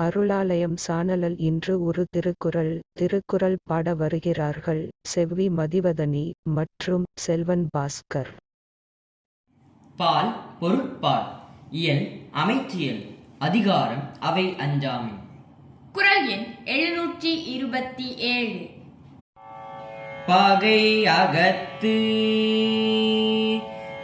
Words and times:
அருளாலயம் 0.00 0.76
சானலில் 0.88 1.34
இன்று 1.36 1.82
ஒரு 1.82 2.06
திருக்குறள். 2.10 2.80
திருக்குறள் 2.92 3.56
பாட 3.62 3.94
வருகிறார்கள். 3.94 4.88
செவ்வி 5.08 5.48
மதிவதனி 5.48 6.30
மற்றும் 6.42 7.04
செல்வன் 7.14 7.68
பாஸ்கர். 7.78 8.26
பால் 9.96 10.58
பொருட்பால். 10.60 11.26
இயல் 11.70 12.20
அமைச்சியல். 12.32 13.14
அதிகாரம் 13.38 14.14
அவை 14.20 14.54
அஞ்சாமை. 14.56 15.12
குரல் 15.92 16.28
எண் 16.28 16.44
எழுநூற்றி 16.64 17.44
இருபத்தி 17.46 18.16
ஏழு. 18.16 18.66
பகை 20.26 21.06
அகத்து. 21.06 21.96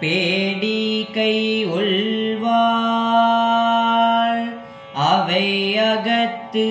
பேடி 0.00 1.06
கை 1.12 1.64
உள்வாள் 1.64 2.19
அகத்து 6.52 6.70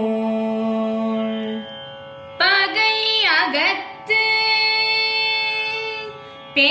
பகை 2.38 2.96
அகத்து 3.40 4.22
பே 6.54 6.70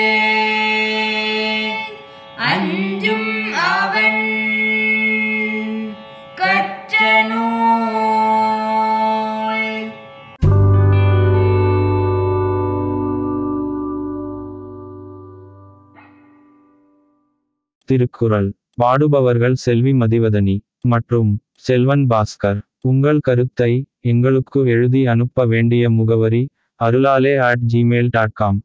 அஞ்சும் 2.36 3.52
அவன் 3.52 4.24
கற்றனோ. 6.40 7.44
திருக்குறள். 17.84 18.50
பாடுபவர்கள் 18.78 19.56
செல்வி 19.64 19.92
மதிவதனி 19.92 20.56
மற்றும் 20.82 21.30
செல்வன் 21.66 22.04
பாஸ்கர். 22.10 22.60
உங்கள் 22.80 23.20
கருத்தை 23.20 23.72
எங்களுக்கு 24.04 24.60
எழுதி 24.66 25.02
அனுப்ப 25.06 25.44
வேண்டிய 25.46 25.90
முகவரி 25.90 26.42
அருளாலே 26.80 27.34
அட் 27.48 27.64
ஜிமெயில் 27.72 28.10
டாட் 28.10 28.32
காம் 28.32 28.58